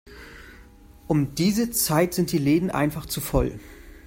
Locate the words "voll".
3.21-3.59